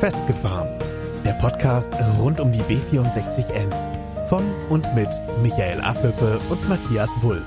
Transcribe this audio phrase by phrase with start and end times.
[0.00, 0.68] Festgefahren.
[1.24, 3.70] Der Podcast rund um die B64N.
[4.28, 5.08] Von und mit
[5.42, 7.46] Michael Affelpe und Matthias Wulff.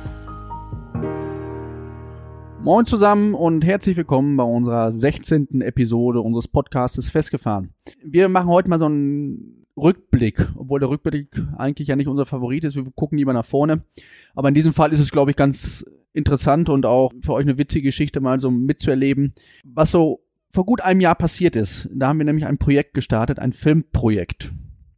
[2.64, 5.62] Moin zusammen und herzlich willkommen bei unserer 16.
[5.62, 7.76] Episode unseres Podcastes Festgefahren.
[8.04, 12.64] Wir machen heute mal so einen Rückblick, obwohl der Rückblick eigentlich ja nicht unser Favorit
[12.64, 12.76] ist.
[12.76, 13.84] Wir gucken lieber nach vorne.
[14.34, 17.60] Aber in diesem Fall ist es, glaube ich, ganz interessant und auch für euch eine
[17.60, 20.22] witzige Geschichte mal so mitzuerleben, was so
[20.52, 21.90] vor gut einem Jahr passiert ist.
[21.94, 24.52] Da haben wir nämlich ein Projekt gestartet, ein Filmprojekt.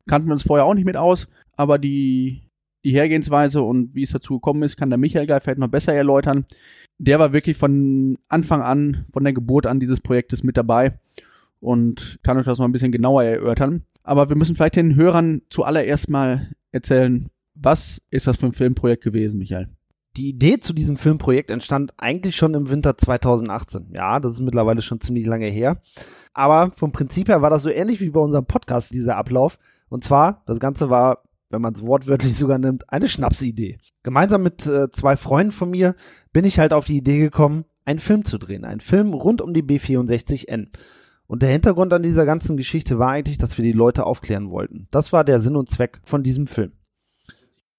[0.08, 2.50] Kannten wir uns vorher auch nicht mit aus, aber die,
[2.84, 5.94] die Hergehensweise und wie es dazu gekommen ist, kann der Michael gleich vielleicht noch besser
[5.94, 6.46] erläutern.
[6.98, 11.00] Der war wirklich von Anfang an, von der Geburt an dieses Projektes mit dabei
[11.60, 13.84] und kann euch das noch ein bisschen genauer erörtern.
[14.04, 19.04] Aber wir müssen vielleicht den Hörern zuallererst mal erzählen, was ist das für ein Filmprojekt
[19.04, 19.70] gewesen, Michael?
[20.18, 23.94] Die Idee zu diesem Filmprojekt entstand eigentlich schon im Winter 2018.
[23.96, 25.82] Ja, das ist mittlerweile schon ziemlich lange her.
[26.34, 29.58] Aber vom Prinzip her war das so ähnlich wie bei unserem Podcast, dieser Ablauf.
[29.88, 33.78] Und zwar, das Ganze war, wenn man es wortwörtlich sogar nimmt, eine Schnapsidee.
[34.04, 35.96] Gemeinsam mit äh, zwei Freunden von mir
[36.34, 38.66] bin ich halt auf die Idee gekommen, einen Film zu drehen.
[38.66, 40.68] Einen Film rund um die B64N.
[41.26, 44.90] Und der Hintergrund an dieser ganzen Geschichte war eigentlich, dass wir die Leute aufklären wollten.
[44.92, 46.74] Das war der Sinn und Zweck von diesem Film.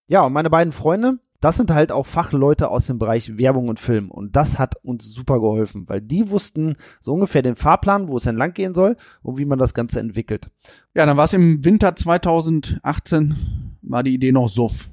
[0.06, 3.80] Ja, und meine beiden Freunde, das sind halt auch Fachleute aus dem Bereich Werbung und
[3.80, 4.12] Film.
[4.12, 8.26] Und das hat uns super geholfen, weil die wussten so ungefähr den Fahrplan, wo es
[8.26, 10.50] entlang gehen soll und wie man das Ganze entwickelt.
[10.94, 13.34] Ja, dann war es im Winter 2018,
[13.82, 14.88] war die Idee noch Suff.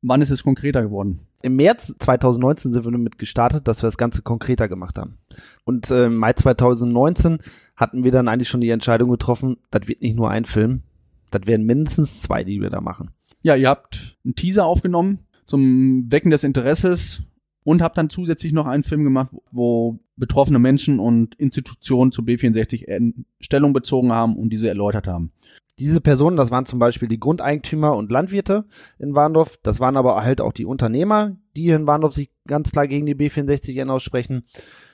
[0.00, 1.20] Wann ist es konkreter geworden?
[1.42, 5.18] Im März 2019 sind wir damit gestartet, dass wir das Ganze konkreter gemacht haben.
[5.64, 7.40] Und äh, im Mai 2019
[7.76, 10.82] hatten wir dann eigentlich schon die Entscheidung getroffen, das wird nicht nur ein Film,
[11.30, 13.10] das werden mindestens zwei, die wir da machen.
[13.42, 17.22] Ja, ihr habt einen Teaser aufgenommen zum Wecken des Interesses
[17.64, 23.14] und habe dann zusätzlich noch einen Film gemacht, wo betroffene Menschen und Institutionen zu B64
[23.40, 25.32] Stellung bezogen haben und diese erläutert haben.
[25.80, 28.64] Diese Personen, das waren zum Beispiel die Grundeigentümer und Landwirte
[29.00, 32.86] in Warndorf, das waren aber halt auch die Unternehmer, die in Warndorf sich ganz klar
[32.86, 34.44] gegen die B64N aussprechen.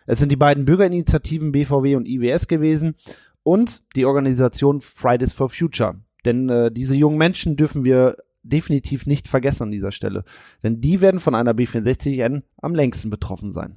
[0.06, 2.94] Es sind die beiden Bürgerinitiativen BVW und IWS gewesen
[3.42, 5.96] und die Organisation Fridays for Future.
[6.24, 8.16] Denn äh, diese jungen Menschen dürfen wir
[8.48, 10.24] definitiv nicht vergessen an dieser Stelle.
[10.62, 13.76] Denn die werden von einer B64N am längsten betroffen sein.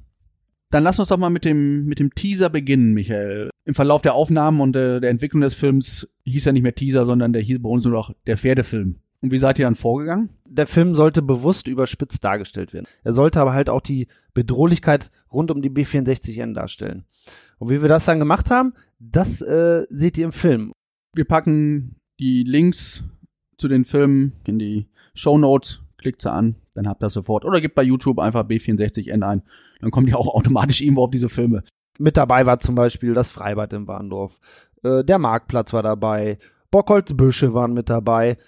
[0.70, 3.50] Dann lass uns doch mal mit dem, mit dem Teaser beginnen, Michael.
[3.64, 7.04] Im Verlauf der Aufnahmen und äh, der Entwicklung des Films hieß er nicht mehr Teaser,
[7.04, 8.96] sondern der hieß bei uns nur noch der Pferdefilm.
[9.22, 10.30] Und wie seid ihr dann vorgegangen?
[10.46, 12.86] Der Film sollte bewusst überspitzt dargestellt werden.
[13.04, 17.04] Er sollte aber halt auch die Bedrohlichkeit rund um die B64N darstellen.
[17.58, 20.72] Und wie wir das dann gemacht haben, das äh, seht ihr im Film.
[21.14, 23.02] Wir packen die Links
[23.60, 27.44] zu den Filmen in die Show Notes, klickt sie an, dann habt ihr das sofort.
[27.44, 29.42] Oder gebt bei YouTube einfach B64N ein,
[29.80, 31.62] dann kommt ihr auch automatisch irgendwo auf diese Filme.
[31.98, 34.40] Mit dabei war zum Beispiel das Freibad in Warndorf,
[34.82, 36.38] äh, der Marktplatz war dabei,
[36.70, 38.38] Bockholzbüsche waren mit dabei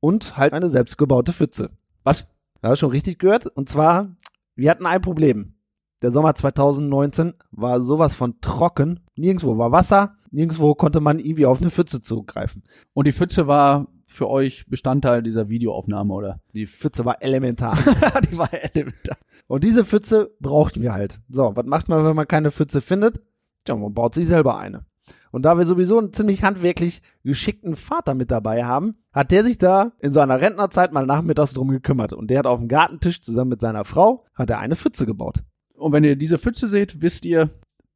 [0.00, 1.70] und halt eine selbstgebaute Pfütze.
[2.04, 2.26] Was?
[2.62, 3.46] Ja, schon richtig gehört.
[3.46, 4.14] Und zwar,
[4.54, 5.54] wir hatten ein Problem.
[6.00, 9.00] Der Sommer 2019 war sowas von trocken.
[9.14, 12.64] Nirgendwo war Wasser, nirgendwo konnte man irgendwie auf eine Pfütze zugreifen.
[12.92, 16.40] Und die Pfütze war für euch Bestandteil dieser Videoaufnahme, oder?
[16.54, 17.76] Die Pfütze war elementar.
[18.30, 19.16] die war elementar.
[19.46, 21.20] Und diese Pfütze brauchten wir halt.
[21.28, 23.20] So, was macht man, wenn man keine Pfütze findet?
[23.64, 24.86] Tja, man baut sich selber eine.
[25.30, 29.58] Und da wir sowieso einen ziemlich handwerklich geschickten Vater mit dabei haben, hat der sich
[29.58, 32.12] da in so einer Rentnerzeit mal nachmittags drum gekümmert.
[32.12, 35.42] Und der hat auf dem Gartentisch zusammen mit seiner Frau, hat er eine Pfütze gebaut.
[35.74, 37.50] Und wenn ihr diese Pfütze seht, wisst ihr,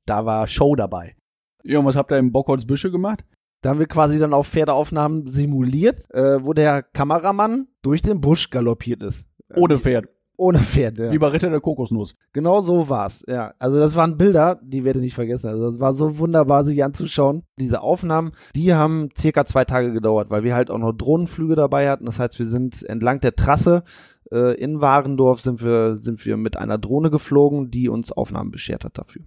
[0.06, 1.14] da war Show dabei.
[1.62, 3.24] Ja, und was habt ihr im Bockholzbüsche gemacht?
[3.66, 8.50] Da haben wir quasi dann auch Pferdeaufnahmen simuliert, äh, wo der Kameramann durch den Busch
[8.50, 9.26] galoppiert ist.
[9.56, 10.06] Ohne Pferd.
[10.36, 11.10] Ohne Pferd, ja.
[11.10, 12.14] Wie bei Ritter der Kokosnuss.
[12.32, 13.54] Genau so war's, ja.
[13.58, 15.48] Also das waren Bilder, die werde ich nicht vergessen.
[15.48, 17.42] Also das war so wunderbar, sich anzuschauen.
[17.58, 21.90] Diese Aufnahmen, die haben circa zwei Tage gedauert, weil wir halt auch noch Drohnenflüge dabei
[21.90, 22.06] hatten.
[22.06, 23.82] Das heißt, wir sind entlang der Trasse
[24.30, 28.84] äh, in Warendorf sind wir, sind wir mit einer Drohne geflogen, die uns Aufnahmen beschert
[28.84, 29.22] hat dafür.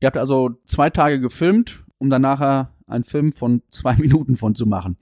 [0.00, 4.54] Ihr habt also zwei Tage gefilmt, um dann nachher einen Film von zwei Minuten von
[4.54, 4.96] zu machen.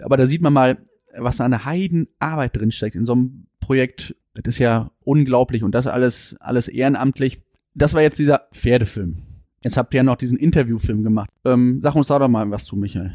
[0.00, 0.78] Aber da sieht man mal,
[1.16, 4.16] was da eine Heidenarbeit drinsteckt in so einem Projekt.
[4.34, 7.42] Das ist ja unglaublich und das alles, alles ehrenamtlich.
[7.74, 9.18] Das war jetzt dieser Pferdefilm.
[9.62, 11.30] Jetzt habt ihr ja noch diesen Interviewfilm gemacht.
[11.44, 13.12] Ähm, sag uns da doch mal was zu, Michael.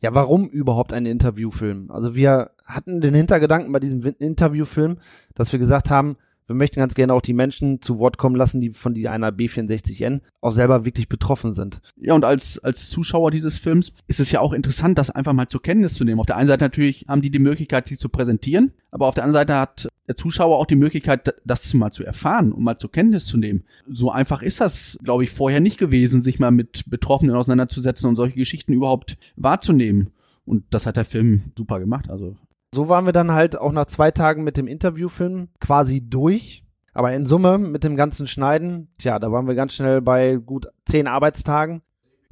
[0.00, 1.90] Ja, warum überhaupt ein Interviewfilm?
[1.90, 4.98] Also wir hatten den Hintergedanken bei diesem Interviewfilm,
[5.34, 6.16] dass wir gesagt haben,
[6.50, 10.20] Wir möchten ganz gerne auch die Menschen zu Wort kommen lassen, die von einer B64N
[10.40, 11.80] auch selber wirklich betroffen sind.
[11.94, 15.46] Ja, und als, als Zuschauer dieses Films ist es ja auch interessant, das einfach mal
[15.46, 16.18] zur Kenntnis zu nehmen.
[16.18, 19.22] Auf der einen Seite natürlich haben die die Möglichkeit, sich zu präsentieren, aber auf der
[19.22, 22.90] anderen Seite hat der Zuschauer auch die Möglichkeit, das mal zu erfahren und mal zur
[22.90, 23.62] Kenntnis zu nehmen.
[23.86, 28.16] So einfach ist das, glaube ich, vorher nicht gewesen, sich mal mit Betroffenen auseinanderzusetzen und
[28.16, 30.10] solche Geschichten überhaupt wahrzunehmen.
[30.44, 32.10] Und das hat der Film super gemacht.
[32.10, 32.34] Also
[32.72, 36.64] so waren wir dann halt auch nach zwei Tagen mit dem Interviewfilm quasi durch.
[36.92, 40.68] Aber in Summe mit dem ganzen Schneiden, tja, da waren wir ganz schnell bei gut
[40.84, 41.82] zehn Arbeitstagen.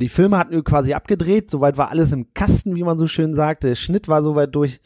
[0.01, 3.35] Die Filme hatten wir quasi abgedreht, soweit war alles im Kasten, wie man so schön
[3.35, 3.65] sagt.
[3.65, 4.81] Der Schnitt war soweit durch.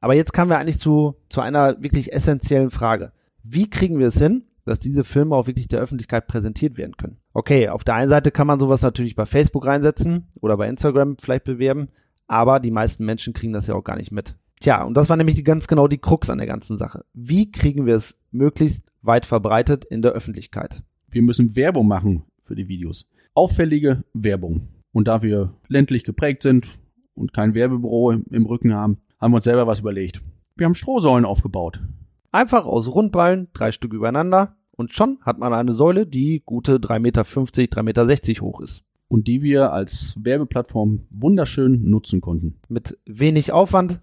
[0.00, 3.12] Aber jetzt kamen wir eigentlich zu, zu einer wirklich essentiellen Frage.
[3.42, 7.18] Wie kriegen wir es hin, dass diese Filme auch wirklich der Öffentlichkeit präsentiert werden können?
[7.32, 11.16] Okay, auf der einen Seite kann man sowas natürlich bei Facebook reinsetzen oder bei Instagram
[11.18, 11.88] vielleicht bewerben,
[12.26, 14.36] aber die meisten Menschen kriegen das ja auch gar nicht mit.
[14.62, 17.04] Tja, und das war nämlich die, ganz genau die Krux an der ganzen Sache.
[17.14, 20.84] Wie kriegen wir es möglichst weit verbreitet in der Öffentlichkeit?
[21.10, 23.08] Wir müssen Werbung machen für die Videos.
[23.34, 24.68] Auffällige Werbung.
[24.92, 26.78] Und da wir ländlich geprägt sind
[27.16, 30.22] und kein Werbebüro im Rücken haben, haben wir uns selber was überlegt.
[30.54, 31.82] Wir haben Strohsäulen aufgebaut.
[32.30, 37.00] Einfach aus Rundballen, drei Stück übereinander, und schon hat man eine Säule, die gute 3,50
[37.00, 38.84] Meter, 3,60 Meter hoch ist.
[39.08, 42.60] Und die wir als Werbeplattform wunderschön nutzen konnten.
[42.68, 44.00] Mit wenig Aufwand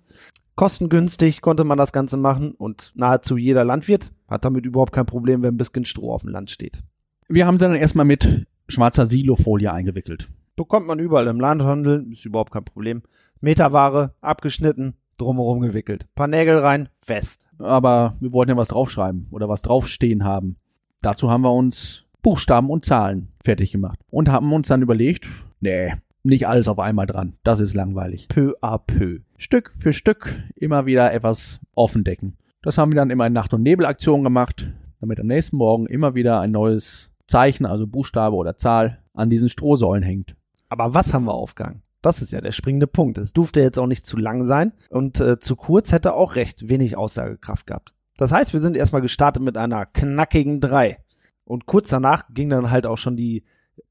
[0.60, 5.42] Kostengünstig konnte man das Ganze machen und nahezu jeder Landwirt hat damit überhaupt kein Problem,
[5.42, 6.84] wenn ein bisschen Stroh auf dem Land steht.
[7.30, 10.28] Wir haben sie dann erstmal mit schwarzer Silofolie eingewickelt.
[10.58, 13.04] Bekommt man überall im Landhandel, ist überhaupt kein Problem.
[13.40, 16.14] Meterware, abgeschnitten, drumherum gewickelt.
[16.14, 17.42] Paar Nägel rein, fest.
[17.58, 20.58] Aber wir wollten ja was draufschreiben oder was draufstehen haben.
[21.02, 25.26] Dazu haben wir uns Buchstaben und Zahlen fertig gemacht und haben uns dann überlegt,
[25.62, 25.94] nee,
[26.24, 27.38] nicht alles auf einmal dran.
[27.44, 28.28] Das ist langweilig.
[28.28, 29.20] Peu à peu.
[29.38, 32.38] Stück für Stück immer wieder etwas offen decken.
[32.62, 34.70] Das haben wir dann immer in Nacht- und Nebelaktionen gemacht,
[35.00, 39.50] damit am nächsten Morgen immer wieder ein neues Zeichen, also Buchstabe oder Zahl, an diesen
[39.50, 40.36] Strohsäulen hängt.
[40.68, 41.84] Aber was haben wir aufgegangen?
[42.02, 43.18] Das ist ja der springende Punkt.
[43.18, 46.70] Es durfte jetzt auch nicht zu lang sein und äh, zu kurz hätte auch recht
[46.70, 47.94] wenig Aussagekraft gehabt.
[48.18, 50.98] Das heißt, wir sind erstmal gestartet mit einer knackigen 3.
[51.46, 53.44] Und kurz danach ging dann halt auch schon die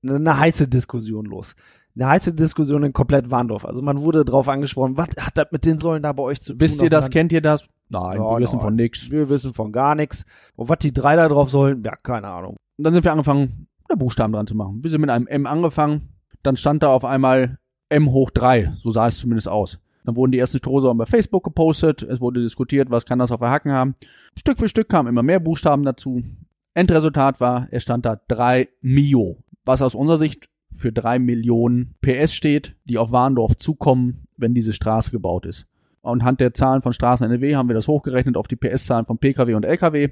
[0.03, 1.57] eine heiße Diskussion los
[1.99, 3.65] eine heiße Diskussion in komplett Warndorf.
[3.65, 6.53] Also man wurde drauf angesprochen, was hat das mit den Säulen da bei euch zu
[6.53, 6.61] tun?
[6.61, 7.69] Wisst ihr das, kennt ihr das?
[7.89, 8.65] Nein, ja, wir wissen nein.
[8.65, 9.11] von nix.
[9.11, 10.25] Wir wissen von gar nichts.
[10.57, 12.57] Und was die drei da drauf sollen, ja, keine Ahnung.
[12.77, 14.83] Und dann sind wir angefangen, da Buchstaben dran zu machen.
[14.83, 16.11] Wir sind mit einem M angefangen,
[16.43, 17.59] dann stand da auf einmal
[17.89, 18.75] M hoch drei.
[18.83, 19.81] so sah es zumindest aus.
[20.05, 23.41] Dann wurden die ersten Strohsäulen bei Facebook gepostet, es wurde diskutiert, was kann das auf
[23.41, 23.95] der Hacken haben.
[24.39, 26.23] Stück für Stück kamen immer mehr Buchstaben dazu.
[26.75, 30.49] Endresultat war, es stand da 3 Mio, was aus unserer Sicht
[30.79, 35.67] für drei Millionen PS steht, die auf Warndorf zukommen, wenn diese Straße gebaut ist.
[36.03, 39.55] Anhand der Zahlen von Straßen NRW haben wir das hochgerechnet auf die PS-Zahlen von Pkw
[39.55, 40.11] und Lkw,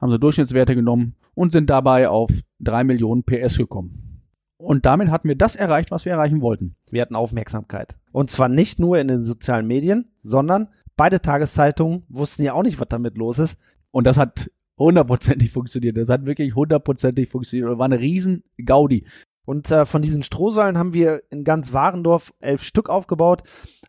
[0.00, 2.30] haben so Durchschnittswerte genommen und sind dabei auf
[2.60, 4.22] drei Millionen PS gekommen.
[4.56, 6.76] Und damit hatten wir das erreicht, was wir erreichen wollten.
[6.90, 7.96] Wir hatten Aufmerksamkeit.
[8.12, 12.80] Und zwar nicht nur in den sozialen Medien, sondern beide Tageszeitungen wussten ja auch nicht,
[12.80, 13.58] was damit los ist.
[13.90, 15.96] Und das hat hundertprozentig funktioniert.
[15.96, 17.70] Das hat wirklich hundertprozentig funktioniert.
[17.70, 19.04] Das war eine riesen Gaudi.
[19.44, 23.42] Und äh, von diesen Strohsäulen haben wir in ganz Warendorf elf Stück aufgebaut.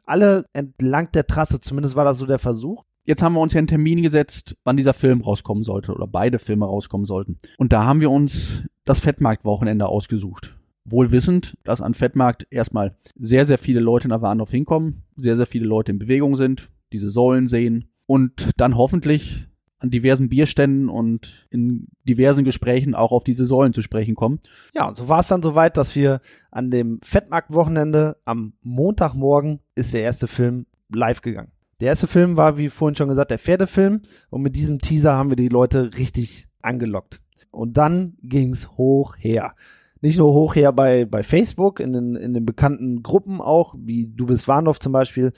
[0.05, 2.83] Alle entlang der Trasse, zumindest war das so der Versuch.
[3.05, 6.39] Jetzt haben wir uns ja einen Termin gesetzt, wann dieser Film rauskommen sollte oder beide
[6.39, 7.37] Filme rauskommen sollten.
[7.57, 10.57] Und da haben wir uns das Fettmarkt-Wochenende ausgesucht.
[10.85, 15.47] Wohl wissend, dass an Fettmarkt erstmal sehr, sehr viele Leute nach Warndorf hinkommen, sehr, sehr
[15.47, 19.47] viele Leute in Bewegung sind, diese Säulen sehen und dann hoffentlich
[19.85, 24.39] an diversen Bierständen und in diversen Gesprächen auch auf diese Säulen zu sprechen kommen.
[24.73, 26.21] Ja, und so war es dann soweit, dass wir
[26.51, 31.51] an dem Fettmarktwochenende am Montagmorgen ist der erste Film live gegangen.
[31.81, 35.29] Der erste Film war, wie vorhin schon gesagt, der Pferdefilm und mit diesem Teaser haben
[35.29, 37.21] wir die Leute richtig angelockt.
[37.51, 39.55] Und dann ging's hoch her.
[40.01, 44.07] Nicht nur hoch her bei, bei Facebook, in den, in den bekannten Gruppen auch, wie
[44.07, 45.31] Du bist Warndorf zum Beispiel,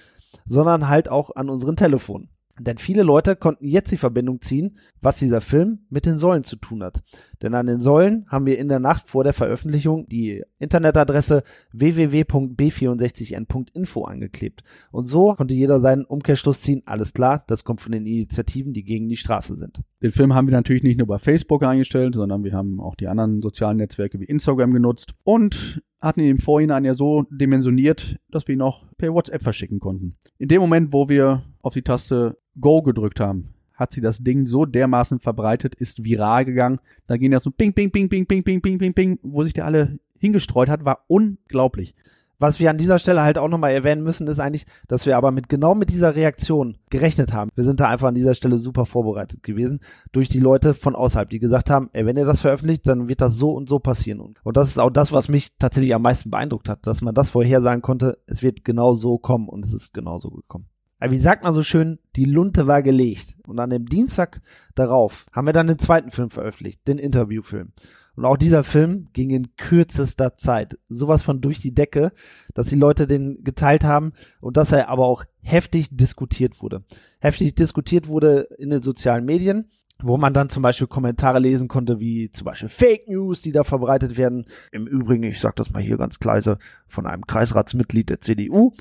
[0.45, 2.29] sondern halt auch an unseren Telefonen.
[2.59, 6.55] Denn viele Leute konnten jetzt die Verbindung ziehen, was dieser Film mit den Säulen zu
[6.55, 7.03] tun hat.
[7.41, 14.05] Denn an den Säulen haben wir in der Nacht vor der Veröffentlichung die Internetadresse www.b64n.info
[14.05, 14.63] angeklebt.
[14.91, 18.83] Und so konnte jeder seinen Umkehrschluss ziehen, alles klar, das kommt von den Initiativen, die
[18.83, 19.81] gegen die Straße sind.
[20.01, 23.07] Den Film haben wir natürlich nicht nur bei Facebook eingestellt, sondern wir haben auch die
[23.07, 28.47] anderen sozialen Netzwerke wie Instagram genutzt und hatten ihn im Vorhinein ja so dimensioniert, dass
[28.47, 30.15] wir ihn auch per WhatsApp verschicken konnten.
[30.37, 34.45] In dem Moment, wo wir auf die Taste Go gedrückt haben, hat sie das Ding
[34.45, 36.79] so dermaßen verbreitet, ist viral gegangen.
[37.05, 39.53] Da ging das so ping, ping, ping, ping, ping, ping, ping, ping, ping, wo sich
[39.53, 41.93] der alle hingestreut hat, war unglaublich.
[42.39, 45.31] Was wir an dieser Stelle halt auch nochmal erwähnen müssen, ist eigentlich, dass wir aber
[45.31, 47.49] mit genau mit dieser Reaktion gerechnet haben.
[47.55, 49.79] Wir sind da einfach an dieser Stelle super vorbereitet gewesen
[50.11, 53.21] durch die Leute von außerhalb, die gesagt haben, ey, wenn ihr das veröffentlicht, dann wird
[53.21, 54.19] das so und so passieren.
[54.19, 57.31] Und das ist auch das, was mich tatsächlich am meisten beeindruckt hat, dass man das
[57.31, 60.67] vorher sagen konnte, es wird genau so kommen und es ist genau so gekommen.
[60.99, 63.35] Wie sagt man so schön, die Lunte war gelegt.
[63.47, 64.41] Und an dem Dienstag
[64.75, 67.71] darauf haben wir dann den zweiten Film veröffentlicht, den Interviewfilm.
[68.17, 72.11] Und auch dieser Film ging in kürzester Zeit sowas von durch die Decke,
[72.55, 76.83] dass die Leute den geteilt haben und dass er aber auch heftig diskutiert wurde.
[77.19, 79.69] Heftig diskutiert wurde in den sozialen Medien,
[80.01, 83.63] wo man dann zum Beispiel Kommentare lesen konnte, wie zum Beispiel Fake News, die da
[83.63, 84.45] verbreitet werden.
[84.71, 88.73] Im Übrigen, ich sag das mal hier ganz leise, von einem Kreisratsmitglied der CDU.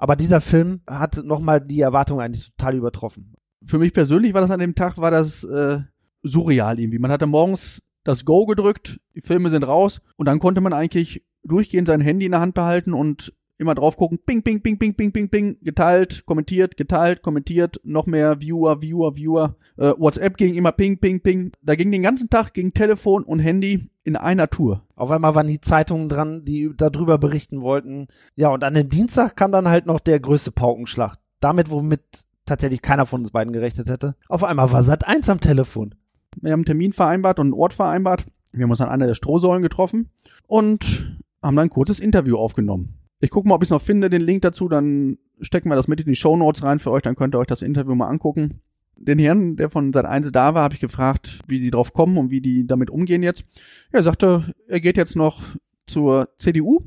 [0.00, 3.34] Aber dieser Film hat nochmal die Erwartungen eigentlich total übertroffen.
[3.62, 5.80] Für mich persönlich war das an dem Tag, war das äh,
[6.22, 6.98] surreal irgendwie.
[6.98, 11.22] Man hatte morgens das Go gedrückt, die Filme sind raus und dann konnte man eigentlich
[11.44, 14.94] durchgehend sein Handy in der Hand behalten und immer drauf gucken, ping, ping, ping, ping,
[14.94, 19.56] ping, ping, ping, geteilt, kommentiert, geteilt, kommentiert, noch mehr Viewer, Viewer, Viewer.
[19.76, 21.52] Äh, WhatsApp ging immer ping, ping, ping.
[21.62, 24.86] Da ging den ganzen Tag ging Telefon und Handy in einer Tour.
[24.96, 28.08] Auf einmal waren die Zeitungen dran, die darüber berichten wollten.
[28.34, 31.16] Ja, und an dem Dienstag kam dann halt noch der größte Paukenschlag.
[31.40, 32.00] Damit, womit
[32.46, 34.16] tatsächlich keiner von uns beiden gerechnet hätte.
[34.28, 35.94] Auf einmal war Sat 1 am Telefon.
[36.40, 38.24] Wir haben einen Termin vereinbart und einen Ort vereinbart.
[38.52, 40.10] Wir haben uns an einer der Strohsäulen getroffen
[40.46, 42.99] und haben dann ein kurzes Interview aufgenommen.
[43.20, 46.00] Ich gucke mal, ob ich noch finde, den Link dazu, dann stecken wir das mit
[46.00, 48.60] in die Show Notes rein für euch, dann könnt ihr euch das Interview mal angucken.
[48.96, 52.18] Den Herrn, der von Sat 1 da war, habe ich gefragt, wie sie drauf kommen
[52.18, 53.44] und wie die damit umgehen jetzt.
[53.92, 55.42] Er sagte, er geht jetzt noch
[55.86, 56.80] zur CDU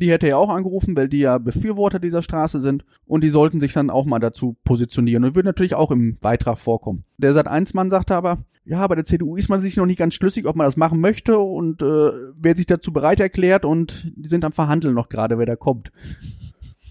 [0.00, 3.60] die hätte er auch angerufen, weil die ja Befürworter dieser Straße sind und die sollten
[3.60, 7.04] sich dann auch mal dazu positionieren und würde natürlich auch im Beitrag vorkommen.
[7.18, 10.46] Der Sat1-Mann sagte aber, ja, bei der CDU ist man sich noch nicht ganz schlüssig,
[10.46, 14.44] ob man das machen möchte und äh, wer sich dazu bereit erklärt und die sind
[14.44, 15.92] am Verhandeln noch gerade, wer da kommt.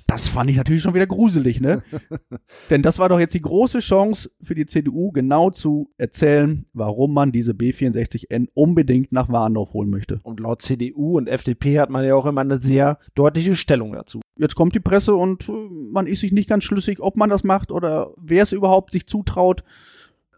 [0.09, 1.83] Das fand ich natürlich schon wieder gruselig, ne?
[2.71, 7.13] Denn das war doch jetzt die große Chance für die CDU, genau zu erzählen, warum
[7.13, 10.19] man diese B64N unbedingt nach Warndorf holen möchte.
[10.23, 14.19] Und laut CDU und FDP hat man ja auch immer eine sehr deutliche Stellung dazu.
[14.35, 15.51] Jetzt kommt die Presse und äh,
[15.91, 19.05] man ist sich nicht ganz schlüssig, ob man das macht oder wer es überhaupt sich
[19.05, 19.63] zutraut.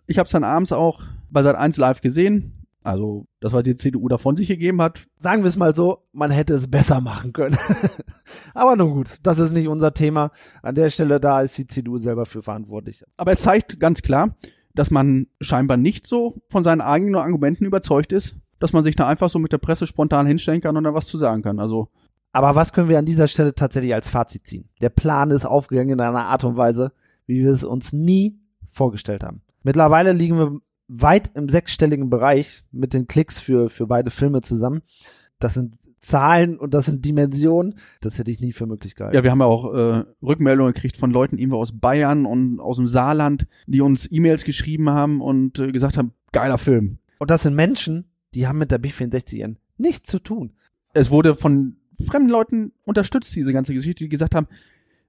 [0.06, 3.76] Ich habe es dann abends auch bei Sat 1 live gesehen also, das, was die
[3.76, 5.06] CDU da von sich gegeben hat.
[5.20, 7.58] Sagen wir es mal so, man hätte es besser machen können.
[8.56, 10.32] Aber nun gut, das ist nicht unser Thema.
[10.64, 13.04] An der Stelle, da ist die CDU selber für verantwortlich.
[13.18, 14.36] Aber es zeigt ganz klar,
[14.74, 19.08] dass man scheinbar nicht so von seinen eigenen Argumenten überzeugt ist, dass man sich da
[19.08, 21.60] einfach so mit der Presse spontan hinstellen kann und da was zu sagen kann.
[21.60, 21.90] Also.
[22.34, 24.70] Aber was können wir an dieser Stelle tatsächlich als Fazit ziehen?
[24.80, 26.94] Der Plan ist aufgegangen in einer Art und Weise,
[27.28, 29.42] wie wir es uns nie vorgestellt haben.
[29.64, 30.62] Mittlerweile liegen wir
[30.92, 34.82] weit im sechsstelligen Bereich mit den Klicks für, für beide Filme zusammen.
[35.40, 37.76] Das sind Zahlen und das sind Dimensionen.
[38.02, 39.16] Das hätte ich nie für möglich gehalten.
[39.16, 42.78] Ja, wir haben ja auch äh, Rückmeldungen gekriegt von Leuten irgendwo aus Bayern und aus
[42.78, 46.98] dem Saarland, die uns E-Mails geschrieben haben und äh, gesagt haben, geiler Film.
[47.20, 50.54] Und das sind Menschen, die haben mit der B64N nichts zu tun.
[50.94, 54.48] Es wurde von fremden Leuten unterstützt, diese ganze Geschichte, die gesagt haben,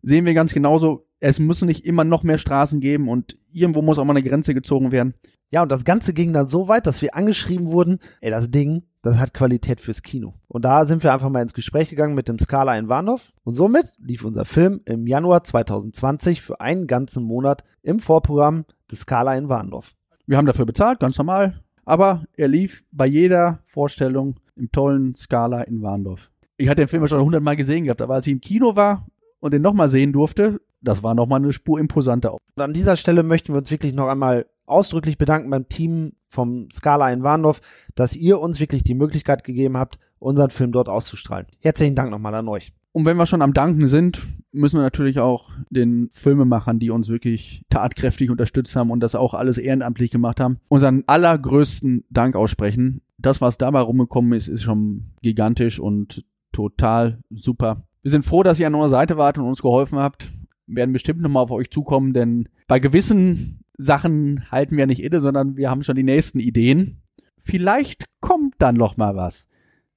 [0.02, 3.98] sehen wir ganz genauso, es müssen nicht immer noch mehr Straßen geben und irgendwo muss
[3.98, 5.14] auch mal eine Grenze gezogen werden.
[5.52, 8.84] Ja, und das Ganze ging dann so weit, dass wir angeschrieben wurden, ey, das Ding,
[9.02, 10.32] das hat Qualität fürs Kino.
[10.48, 13.34] Und da sind wir einfach mal ins Gespräch gegangen mit dem Scala in Warndorf.
[13.44, 19.00] Und somit lief unser Film im Januar 2020 für einen ganzen Monat im Vorprogramm des
[19.00, 19.94] Scala in Warndorf.
[20.26, 21.60] Wir haben dafür bezahlt, ganz normal.
[21.84, 26.30] Aber er lief bei jeder Vorstellung im tollen Scala in Warndorf.
[26.56, 29.06] Ich hatte den Film schon hundertmal gesehen gehabt, aber als ich im Kino war
[29.40, 32.34] und den nochmal sehen durfte, das war nochmal eine Spur imposanter.
[32.34, 36.70] Und an dieser Stelle möchten wir uns wirklich noch einmal ausdrücklich bedanken beim Team vom
[36.70, 37.60] Scala in Warndorf,
[37.94, 41.46] dass ihr uns wirklich die Möglichkeit gegeben habt, unseren Film dort auszustrahlen.
[41.60, 42.72] Herzlichen Dank nochmal an euch.
[42.92, 47.08] Und wenn wir schon am Danken sind, müssen wir natürlich auch den Filmemachern, die uns
[47.08, 53.00] wirklich tatkräftig unterstützt haben und das auch alles ehrenamtlich gemacht haben, unseren allergrößten Dank aussprechen.
[53.16, 57.84] Das, was dabei rumgekommen ist, ist schon gigantisch und total super.
[58.02, 60.30] Wir sind froh, dass ihr an unserer Seite wart und uns geholfen habt.
[60.66, 65.56] Werden bestimmt nochmal auf euch zukommen, denn bei gewissen Sachen halten wir nicht inne, sondern
[65.56, 67.02] wir haben schon die nächsten Ideen.
[67.38, 69.48] Vielleicht kommt dann noch mal was.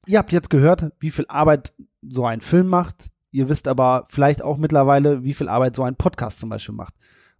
[0.07, 3.09] Ihr habt jetzt gehört, wie viel Arbeit so ein Film macht.
[3.31, 6.93] Ihr wisst aber vielleicht auch mittlerweile, wie viel Arbeit so ein Podcast zum Beispiel macht.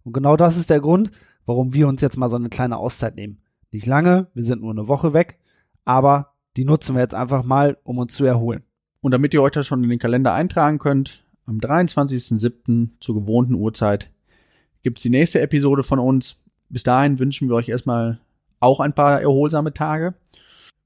[0.04, 1.10] Und genau das ist der Grund,
[1.46, 3.42] warum wir uns jetzt mal so eine kleine Auszeit nehmen.
[3.72, 5.38] Nicht lange, wir sind nur eine Woche weg,
[5.84, 8.62] aber die nutzen wir jetzt einfach mal, um uns zu erholen.
[9.00, 12.88] Und damit ihr euch das schon in den Kalender eintragen könnt, am 23.07.
[13.00, 14.10] zur gewohnten Uhrzeit
[14.82, 16.36] gibt's die nächste Episode von uns.
[16.68, 18.20] Bis dahin wünschen wir euch erstmal
[18.60, 20.14] auch ein paar erholsame Tage.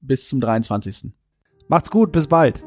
[0.01, 1.11] Bis zum 23.
[1.67, 2.63] Macht's gut, bis bald.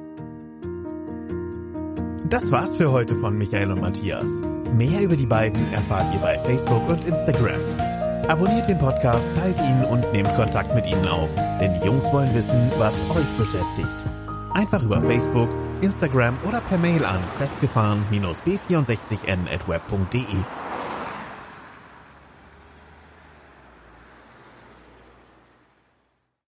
[2.29, 4.41] Das war's für heute von Michael und Matthias.
[4.73, 7.61] Mehr über die beiden erfahrt ihr bei Facebook und Instagram.
[8.29, 11.29] Abonniert den Podcast, teilt ihn und nehmt Kontakt mit ihnen auf,
[11.61, 14.05] denn die Jungs wollen wissen, was euch beschäftigt.
[14.55, 20.63] Einfach über Facebook, Instagram oder per Mail an festgefahren-b64n at web.de.